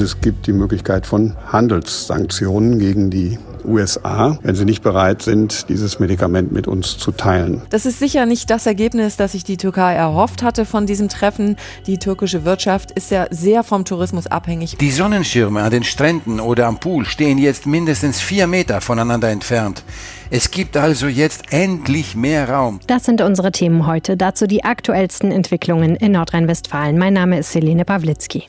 [0.00, 5.98] Es gibt die Möglichkeit von Handelssanktionen gegen die USA, wenn sie nicht bereit sind, dieses
[5.98, 7.62] Medikament mit uns zu teilen.
[7.70, 11.56] Das ist sicher nicht das Ergebnis, das sich die Türkei erhofft hatte von diesem Treffen.
[11.86, 14.76] Die türkische Wirtschaft ist ja sehr vom Tourismus abhängig.
[14.78, 19.82] Die Sonnenschirme an den Stränden oder am Pool stehen jetzt mindestens vier Meter voneinander entfernt.
[20.30, 22.80] Es gibt also jetzt endlich mehr Raum.
[22.86, 24.16] Das sind unsere Themen heute.
[24.16, 26.98] Dazu die aktuellsten Entwicklungen in Nordrhein-Westfalen.
[26.98, 28.44] Mein Name ist Selene Pawlitzki.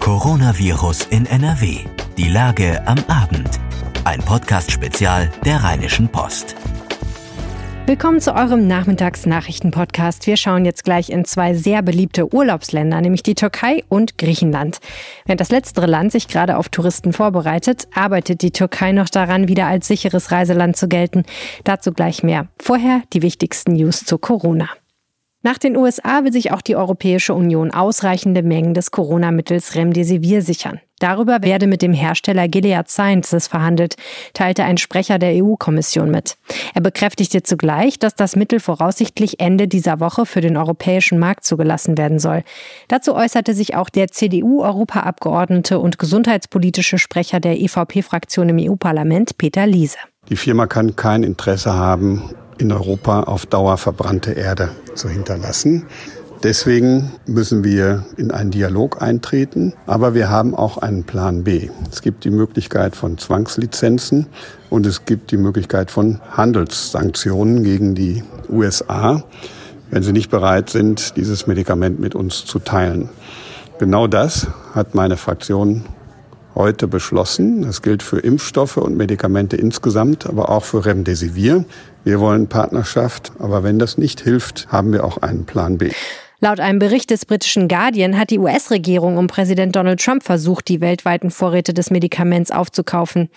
[0.00, 1.80] Coronavirus in NRW.
[2.16, 3.60] Die Lage am Abend.
[4.04, 6.56] Ein Podcast-Spezial der Rheinischen Post.
[7.84, 10.26] Willkommen zu eurem Nachmittagsnachrichten-Podcast.
[10.26, 14.78] Wir schauen jetzt gleich in zwei sehr beliebte Urlaubsländer, nämlich die Türkei und Griechenland.
[15.26, 19.66] Während das letztere Land sich gerade auf Touristen vorbereitet, arbeitet die Türkei noch daran, wieder
[19.66, 21.24] als sicheres Reiseland zu gelten.
[21.64, 22.48] Dazu gleich mehr.
[22.58, 24.70] Vorher die wichtigsten News zu Corona.
[25.42, 30.80] Nach den USA will sich auch die Europäische Union ausreichende Mengen des Corona-Mittels Remdesivir sichern.
[30.98, 33.96] Darüber werde mit dem Hersteller Gilead Sciences verhandelt,
[34.34, 36.36] teilte ein Sprecher der EU-Kommission mit.
[36.74, 41.96] Er bekräftigte zugleich, dass das Mittel voraussichtlich Ende dieser Woche für den europäischen Markt zugelassen
[41.96, 42.42] werden soll.
[42.88, 49.96] Dazu äußerte sich auch der CDU-Europaabgeordnete und gesundheitspolitische Sprecher der EVP-Fraktion im EU-Parlament, Peter Liese.
[50.28, 55.86] Die Firma kann kein Interesse haben, in Europa auf Dauer verbrannte Erde zu hinterlassen.
[56.42, 61.68] Deswegen müssen wir in einen Dialog eintreten, aber wir haben auch einen Plan B.
[61.92, 64.26] Es gibt die Möglichkeit von Zwangslizenzen
[64.70, 69.22] und es gibt die Möglichkeit von Handelssanktionen gegen die USA,
[69.90, 73.10] wenn sie nicht bereit sind, dieses Medikament mit uns zu teilen.
[73.78, 75.84] Genau das hat meine Fraktion
[76.54, 77.62] heute beschlossen.
[77.62, 81.64] Das gilt für Impfstoffe und Medikamente insgesamt, aber auch für Remdesivir.
[82.04, 85.90] Wir wollen Partnerschaft, aber wenn das nicht hilft, haben wir auch einen Plan B.
[86.42, 90.80] Laut einem Bericht des britischen Guardian hat die US-Regierung um Präsident Donald Trump versucht, die
[90.80, 93.28] weltweiten Vorräte des Medikaments aufzukaufen.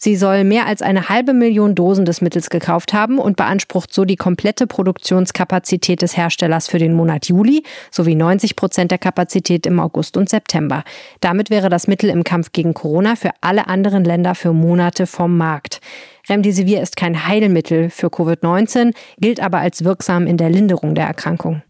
[0.00, 4.04] Sie soll mehr als eine halbe Million Dosen des Mittels gekauft haben und beansprucht so
[4.04, 9.80] die komplette Produktionskapazität des Herstellers für den Monat Juli sowie 90 Prozent der Kapazität im
[9.80, 10.84] August und September.
[11.20, 15.36] Damit wäre das Mittel im Kampf gegen Corona für alle anderen Länder für Monate vom
[15.36, 15.80] Markt.
[16.28, 21.62] Remdesivir ist kein Heilmittel für Covid-19, gilt aber als wirksam in der Linderung der Erkrankung.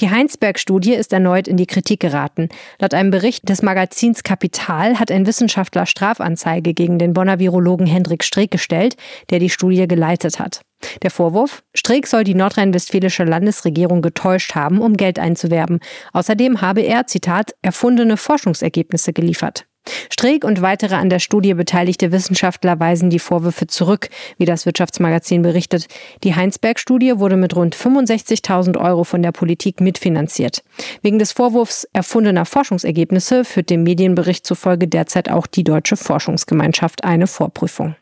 [0.00, 2.50] Die Heinsberg-Studie ist erneut in die Kritik geraten.
[2.78, 8.22] Laut einem Bericht des Magazins Kapital hat ein Wissenschaftler Strafanzeige gegen den Bonner Virologen Hendrik
[8.22, 8.96] Streeck gestellt,
[9.30, 10.60] der die Studie geleitet hat.
[11.02, 15.80] Der Vorwurf, Streeck soll die nordrhein-westfälische Landesregierung getäuscht haben, um Geld einzuwerben.
[16.12, 19.66] Außerdem habe er, Zitat, erfundene Forschungsergebnisse geliefert.
[20.10, 24.08] Streeck und weitere an der Studie beteiligte Wissenschaftler weisen die Vorwürfe zurück,
[24.38, 25.86] wie das Wirtschaftsmagazin berichtet.
[26.24, 30.62] Die Heinsberg-Studie wurde mit rund 65.000 Euro von der Politik mitfinanziert.
[31.02, 37.26] Wegen des Vorwurfs erfundener Forschungsergebnisse führt dem Medienbericht zufolge derzeit auch die Deutsche Forschungsgemeinschaft eine
[37.26, 37.96] Vorprüfung.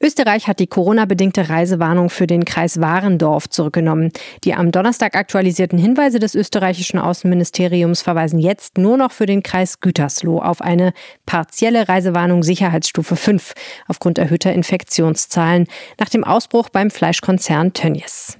[0.00, 4.12] Österreich hat die Corona-bedingte Reisewarnung für den Kreis Warendorf zurückgenommen.
[4.44, 9.80] Die am Donnerstag aktualisierten Hinweise des österreichischen Außenministeriums verweisen jetzt nur noch für den Kreis
[9.80, 10.92] Gütersloh auf eine
[11.26, 13.54] partielle Reisewarnung Sicherheitsstufe 5
[13.88, 15.66] aufgrund erhöhter Infektionszahlen
[15.98, 18.38] nach dem Ausbruch beim Fleischkonzern Tönnies.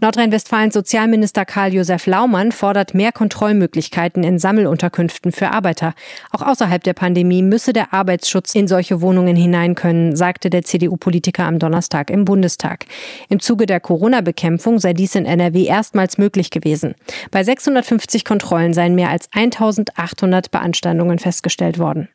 [0.00, 5.94] Nordrhein-Westfalens Sozialminister Karl-Josef Laumann fordert mehr Kontrollmöglichkeiten in Sammelunterkünften für Arbeiter.
[6.32, 11.44] Auch außerhalb der Pandemie müsse der Arbeitsschutz in solche Wohnungen hinein können, sagte der CDU-Politiker
[11.44, 12.86] am Donnerstag im Bundestag.
[13.28, 16.94] Im Zuge der Corona-Bekämpfung sei dies in NRW erstmals möglich gewesen.
[17.30, 22.08] Bei 650 Kontrollen seien mehr als 1800 Beanstandungen festgestellt worden.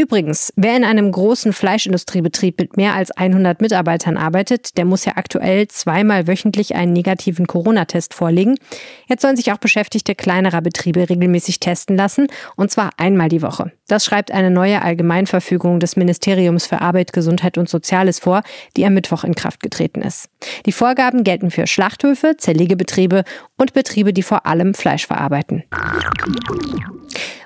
[0.00, 5.16] Übrigens, wer in einem großen Fleischindustriebetrieb mit mehr als 100 Mitarbeitern arbeitet, der muss ja
[5.16, 8.54] aktuell zweimal wöchentlich einen negativen Corona-Test vorlegen.
[9.08, 13.72] Jetzt sollen sich auch Beschäftigte kleinerer Betriebe regelmäßig testen lassen, und zwar einmal die Woche.
[13.88, 18.42] Das schreibt eine neue Allgemeinverfügung des Ministeriums für Arbeit, Gesundheit und Soziales vor,
[18.76, 20.28] die am Mittwoch in Kraft getreten ist.
[20.64, 23.24] Die Vorgaben gelten für Schlachthöfe, Zerlegebetriebe
[23.56, 25.64] und Betriebe, die vor allem Fleisch verarbeiten.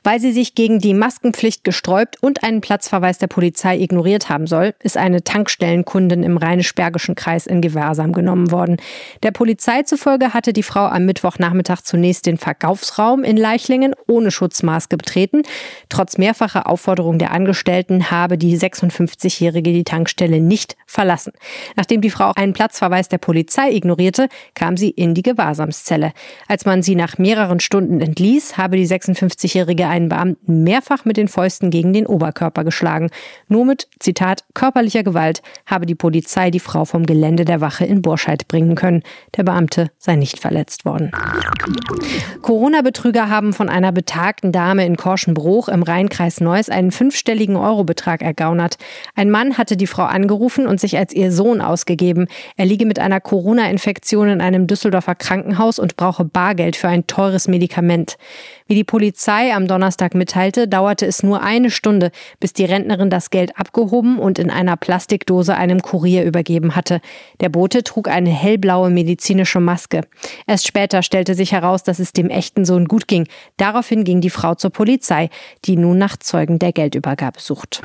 [0.05, 4.75] Weil sie sich gegen die Maskenpflicht gesträubt und einen Platzverweis der Polizei ignoriert haben soll,
[4.81, 8.77] ist eine Tankstellenkundin im Rheinisch-Bergischen Kreis in Gewahrsam genommen worden.
[9.23, 14.97] Der Polizei zufolge hatte die Frau am Mittwochnachmittag zunächst den Verkaufsraum in Leichlingen ohne Schutzmaske
[14.97, 15.43] betreten.
[15.89, 21.33] Trotz mehrfacher Aufforderung der Angestellten habe die 56-Jährige die Tankstelle nicht verlassen.
[21.77, 26.13] Nachdem die Frau einen Platzverweis der Polizei ignorierte, kam sie in die Gewahrsamszelle.
[26.49, 31.17] Als man sie nach mehreren Stunden entließ, habe die 56-Jährige 40-Jährige einen Beamten mehrfach mit
[31.17, 33.11] den Fäusten gegen den Oberkörper geschlagen.
[33.49, 38.03] Nur mit, Zitat, körperlicher Gewalt habe die Polizei die Frau vom Gelände der Wache in
[38.03, 39.03] Burscheid bringen können.
[39.37, 41.11] Der Beamte sei nicht verletzt worden.
[42.43, 48.77] Corona-Betrüger haben von einer betagten Dame in Korschenbruch im Rheinkreis Neuss einen fünfstelligen Eurobetrag ergaunert.
[49.15, 52.27] Ein Mann hatte die Frau angerufen und sich als ihr Sohn ausgegeben.
[52.57, 57.49] Er liege mit einer Corona-Infektion in einem Düsseldorfer Krankenhaus und brauche Bargeld für ein teures
[57.49, 58.17] Medikament.
[58.73, 62.11] Wie die Polizei am Donnerstag mitteilte, dauerte es nur eine Stunde,
[62.41, 67.03] bis die Rentnerin das Geld abgehoben und in einer Plastikdose einem Kurier übergeben hatte.
[67.41, 70.01] Der Bote trug eine hellblaue medizinische Maske.
[70.47, 73.29] Erst später stellte sich heraus, dass es dem echten Sohn gut ging.
[73.59, 75.29] Daraufhin ging die Frau zur Polizei,
[75.67, 77.83] die nun nach Zeugen der Geldübergabe sucht.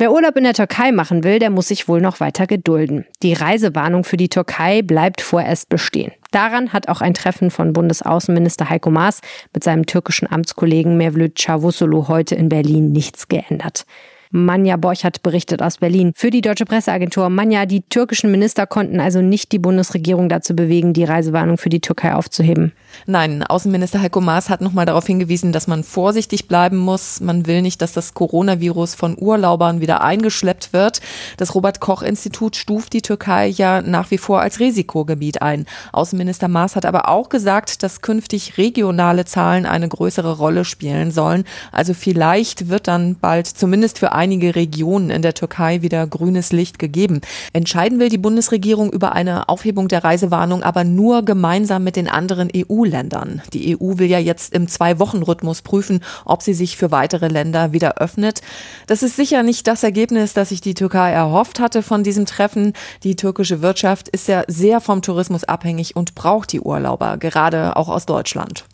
[0.00, 3.04] Wer Urlaub in der Türkei machen will, der muss sich wohl noch weiter gedulden.
[3.22, 6.10] Die Reisewarnung für die Türkei bleibt vorerst bestehen.
[6.30, 9.20] Daran hat auch ein Treffen von Bundesaußenminister Heiko Maas
[9.52, 13.84] mit seinem türkischen Amtskollegen Mevlüt Çavusoglu heute in Berlin nichts geändert.
[14.32, 16.12] Manja Borchert berichtet aus Berlin.
[16.14, 20.92] Für die deutsche Presseagentur Manja, die türkischen Minister konnten also nicht die Bundesregierung dazu bewegen,
[20.92, 22.70] die Reisewarnung für die Türkei aufzuheben.
[23.06, 27.20] Nein, Außenminister Heiko Maas hat nochmal darauf hingewiesen, dass man vorsichtig bleiben muss.
[27.20, 31.00] Man will nicht, dass das Coronavirus von Urlaubern wieder eingeschleppt wird.
[31.36, 35.66] Das Robert Koch Institut stuft die Türkei ja nach wie vor als Risikogebiet ein.
[35.92, 41.44] Außenminister Maas hat aber auch gesagt, dass künftig regionale Zahlen eine größere Rolle spielen sollen.
[41.72, 46.78] Also vielleicht wird dann bald zumindest für einige Regionen in der Türkei wieder grünes Licht
[46.78, 47.22] gegeben.
[47.54, 52.50] Entscheiden will die Bundesregierung über eine Aufhebung der Reisewarnung aber nur gemeinsam mit den anderen
[52.54, 53.40] EU-Ländern.
[53.54, 57.96] Die EU will ja jetzt im Zwei-Wochen-Rhythmus prüfen, ob sie sich für weitere Länder wieder
[57.96, 58.42] öffnet.
[58.86, 62.74] Das ist sicher nicht das Ergebnis, das sich die Türkei erhofft hatte von diesem Treffen.
[63.02, 67.88] Die türkische Wirtschaft ist ja sehr vom Tourismus abhängig und braucht die Urlauber, gerade auch
[67.88, 68.64] aus Deutschland.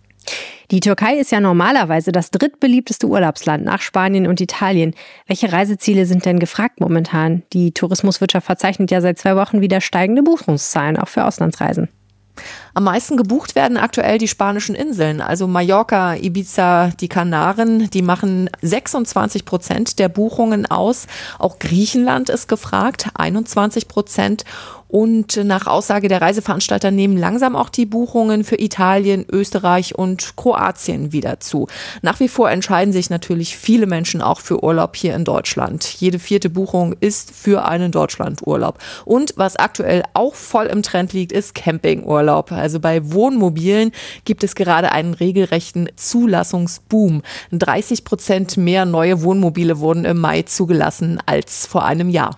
[0.70, 4.94] Die Türkei ist ja normalerweise das drittbeliebteste Urlaubsland nach Spanien und Italien.
[5.26, 7.43] Welche Reiseziele sind denn gefragt momentan?
[7.52, 11.88] Die Tourismuswirtschaft verzeichnet ja seit zwei Wochen wieder steigende Buchungszahlen, auch für Auslandsreisen.
[12.76, 17.88] Am meisten gebucht werden aktuell die spanischen Inseln, also Mallorca, Ibiza, die Kanaren.
[17.88, 21.06] Die machen 26 Prozent der Buchungen aus.
[21.38, 24.44] Auch Griechenland ist gefragt, 21 Prozent.
[24.88, 31.12] Und nach Aussage der Reiseveranstalter nehmen langsam auch die Buchungen für Italien, Österreich und Kroatien
[31.12, 31.67] wieder zu.
[32.02, 35.84] Nach wie vor entscheiden sich natürlich viele Menschen auch für Urlaub hier in Deutschland.
[35.84, 38.78] Jede vierte Buchung ist für einen Deutschlandurlaub.
[39.05, 42.52] Und was aktuell auch voll im Trend liegt, ist Campingurlaub.
[42.66, 43.92] Also bei Wohnmobilen
[44.24, 47.22] gibt es gerade einen regelrechten Zulassungsboom.
[47.52, 52.36] 30 Prozent mehr neue Wohnmobile wurden im Mai zugelassen als vor einem Jahr.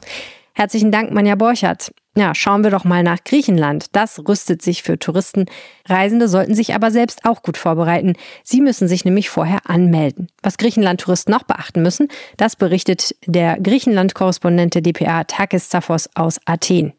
[0.53, 1.93] Herzlichen Dank, Manja Borchert.
[2.15, 3.87] Ja, schauen wir doch mal nach Griechenland.
[3.97, 5.47] Das rüstet sich für Touristen.
[5.87, 8.13] Reisende sollten sich aber selbst auch gut vorbereiten.
[8.45, 10.29] Sie müssen sich nämlich vorher anmelden.
[10.43, 16.93] Was Griechenland-Touristen noch beachten müssen, das berichtet der Griechenland-Korrespondent der dpa Takis Zaphos aus Athen.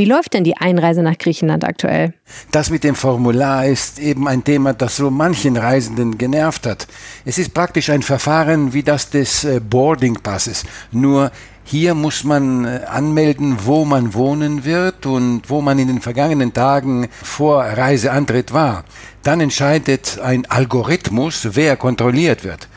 [0.00, 2.14] Wie läuft denn die Einreise nach Griechenland aktuell?
[2.52, 6.86] Das mit dem Formular ist eben ein Thema, das so manchen Reisenden genervt hat.
[7.26, 11.30] Es ist praktisch ein Verfahren wie das des äh, Boarding Passes, nur
[11.64, 16.54] hier muss man äh, anmelden, wo man wohnen wird und wo man in den vergangenen
[16.54, 18.84] Tagen vor Reiseantritt war.
[19.22, 22.68] Dann entscheidet ein Algorithmus, wer kontrolliert wird.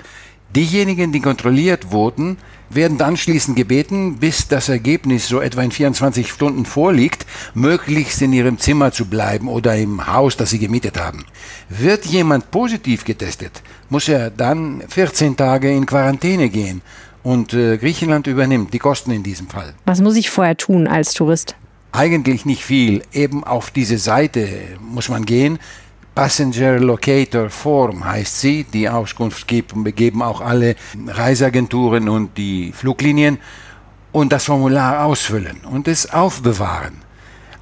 [0.53, 2.35] Diejenigen, die kontrolliert wurden,
[2.75, 8.59] werden anschließend gebeten, bis das Ergebnis so etwa in 24 Stunden vorliegt, möglichst in ihrem
[8.59, 11.25] Zimmer zu bleiben oder im Haus, das sie gemietet haben.
[11.69, 16.81] Wird jemand positiv getestet, muss er dann 14 Tage in Quarantäne gehen
[17.23, 19.73] und äh, Griechenland übernimmt die Kosten in diesem Fall.
[19.85, 21.55] Was muss ich vorher tun als Tourist?
[21.91, 23.03] Eigentlich nicht viel.
[23.13, 24.47] Eben auf diese Seite
[24.81, 25.59] muss man gehen.
[26.15, 28.63] Passenger Locator Form heißt sie.
[28.65, 30.75] Die Auskunft geben auch alle
[31.07, 33.39] Reiseagenturen und die Fluglinien.
[34.11, 37.01] Und das Formular ausfüllen und es aufbewahren.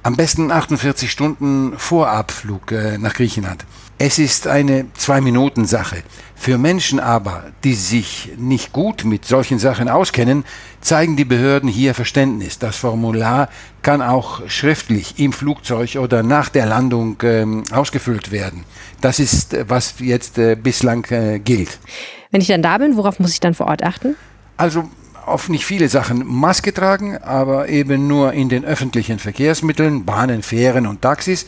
[0.04, 3.64] Am besten 48 Stunden vor Abflug äh, nach Griechenland.
[3.98, 6.02] Es ist eine Zwei-Minuten-Sache.
[6.34, 10.44] Für Menschen aber, die sich nicht gut mit solchen Sachen auskennen,
[10.80, 12.58] zeigen die Behörden hier Verständnis.
[12.58, 13.48] Das Formular
[13.82, 18.64] kann auch schriftlich im Flugzeug oder nach der Landung ähm, ausgefüllt werden.
[19.00, 21.78] Das ist, was jetzt äh, bislang äh, gilt.
[22.32, 24.16] Wenn ich dann da bin, worauf muss ich dann vor Ort achten?
[24.56, 24.90] Also
[25.26, 30.86] auf nicht viele Sachen Maske tragen, aber eben nur in den öffentlichen Verkehrsmitteln, Bahnen, Fähren
[30.86, 31.46] und Taxis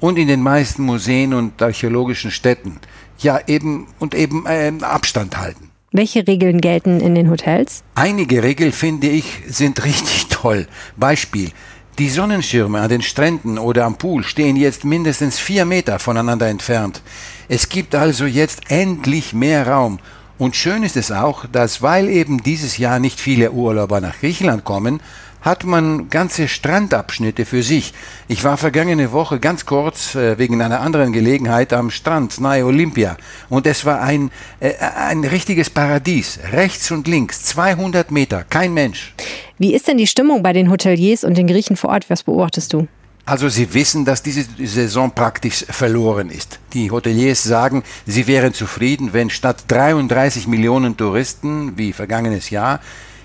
[0.00, 2.78] und in den meisten Museen und archäologischen Städten.
[3.18, 5.70] Ja, eben und eben äh, Abstand halten.
[5.92, 7.82] Welche Regeln gelten in den Hotels?
[7.94, 10.66] Einige Regeln, finde ich, sind richtig toll.
[10.96, 11.50] Beispiel.
[11.98, 17.00] Die Sonnenschirme an den Stränden oder am Pool stehen jetzt mindestens vier Meter voneinander entfernt.
[17.48, 19.98] Es gibt also jetzt endlich mehr Raum.
[20.38, 24.64] Und schön ist es auch, dass weil eben dieses Jahr nicht viele Urlauber nach Griechenland
[24.64, 25.00] kommen,
[25.40, 27.94] hat man ganze Strandabschnitte für sich.
[28.26, 33.16] Ich war vergangene Woche ganz kurz äh, wegen einer anderen Gelegenheit am Strand nahe Olympia
[33.48, 36.40] und es war ein, äh, ein richtiges Paradies.
[36.52, 39.14] Rechts und links, 200 Meter, kein Mensch.
[39.56, 42.10] Wie ist denn die Stimmung bei den Hoteliers und den Griechen vor Ort?
[42.10, 42.88] Was beobachtest du?
[43.28, 46.60] Also Sie wissen, dass diese Saison praktisch verloren ist.
[46.72, 52.78] Die Hoteliers sagen, sie wären zufrieden, wenn statt 33 Millionen Touristen wie vergangenes Jahr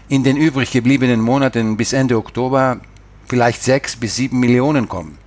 [0.10, 2.80] in den übrig gebliebenen Monaten bis Ende Oktober
[3.28, 5.20] vielleicht sechs bis sieben Millionen kommen.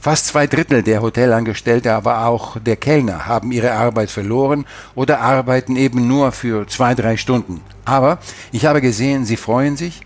[0.00, 5.76] Fast zwei Drittel der Hotelangestellte, aber auch der Kellner haben ihre Arbeit verloren oder arbeiten
[5.76, 7.60] eben nur für zwei, drei Stunden.
[7.84, 8.18] Aber
[8.50, 10.00] ich habe gesehen, sie freuen sich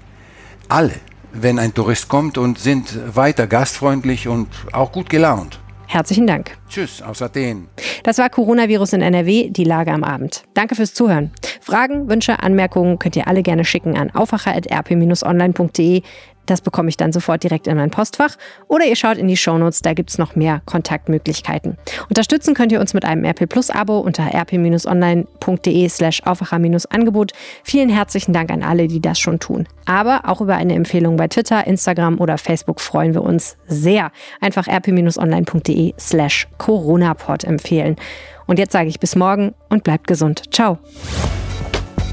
[0.69, 0.95] alle,
[1.43, 5.59] wenn ein Tourist kommt und sind weiter gastfreundlich und auch gut gelaunt.
[5.89, 6.59] Herzlichen Dank.
[6.69, 7.69] Tschüss aus Athen.
[8.03, 10.43] Das war Coronavirus in NRW, die Lage am Abend.
[10.55, 11.31] Danke fürs Zuhören.
[11.61, 16.03] Fragen, Wünsche, Anmerkungen könnt ihr alle gerne schicken an aufwacher.rp-online.de.
[16.47, 18.37] Das bekomme ich dann sofort direkt in mein Postfach.
[18.69, 21.77] Oder ihr schaut in die Shownotes, da gibt es noch mehr Kontaktmöglichkeiten.
[22.09, 27.33] Unterstützen könnt ihr uns mit einem RP Plus Abo unter rp-online.de slash Aufwacher-Angebot.
[27.65, 29.67] Vielen herzlichen Dank an alle, die das schon tun.
[29.85, 34.11] Aber auch über eine Empfehlung bei Twitter, Instagram oder Facebook freuen wir uns sehr.
[34.41, 37.97] Einfach rp-online.de slash Coronapod empfehlen.
[38.47, 40.43] Und jetzt sage ich bis morgen und bleibt gesund.
[40.53, 40.79] Ciao.